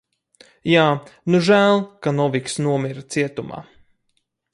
Jā, 0.69 0.85
nu 1.33 1.41
žēl, 1.49 1.83
ka 2.07 2.13
Noviks 2.21 2.57
nomira 2.69 3.05
cietumā. 3.17 3.61